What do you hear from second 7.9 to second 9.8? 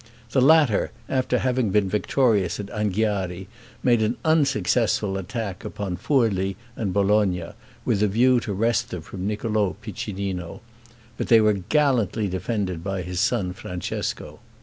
a view to wrest them from Niccolo